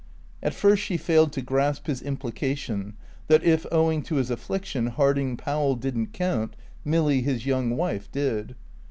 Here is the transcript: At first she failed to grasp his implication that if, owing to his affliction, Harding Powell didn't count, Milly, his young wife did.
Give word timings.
At 0.41 0.55
first 0.55 0.81
she 0.81 0.97
failed 0.97 1.31
to 1.33 1.43
grasp 1.43 1.85
his 1.85 2.01
implication 2.01 2.95
that 3.27 3.43
if, 3.43 3.67
owing 3.71 4.01
to 4.05 4.15
his 4.15 4.31
affliction, 4.31 4.87
Harding 4.87 5.37
Powell 5.37 5.75
didn't 5.75 6.07
count, 6.11 6.55
Milly, 6.83 7.21
his 7.21 7.45
young 7.45 7.77
wife 7.77 8.11
did. 8.11 8.55